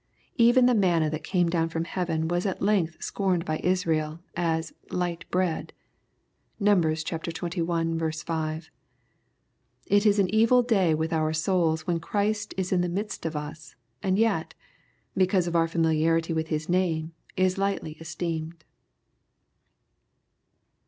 Even 0.37 0.65
the 0.65 0.73
manna 0.73 1.11
that 1.11 1.23
came 1.23 1.47
down 1.47 1.69
fronfheaven 1.69 2.27
was 2.27 2.47
at 2.47 2.59
length 2.59 3.03
scorned 3.03 3.45
by 3.45 3.59
Israel, 3.63 4.19
as" 4.35 4.73
light 4.89 5.29
bread."' 5.29 5.73
(Num. 6.59 6.81
xxi. 6.81 8.57
6.) 8.63 8.69
It 9.85 10.05
is 10.07 10.17
an 10.17 10.33
evil 10.33 10.63
day 10.63 10.95
with 10.95 11.13
our 11.13 11.33
souls, 11.33 11.85
when 11.85 11.99
Christ 11.99 12.55
is 12.57 12.71
in 12.71 12.81
the 12.81 12.89
midst 12.89 13.27
of 13.27 13.35
us, 13.35 13.75
and 14.01 14.17
yet, 14.17 14.55
because 15.15 15.45
of 15.45 15.55
our 15.55 15.67
familiarity 15.67 16.33
with 16.33 16.47
His 16.47 16.67
name, 16.67 17.13
is 17.37 17.59
lightly 17.59 17.91
esteemed. 17.99 18.65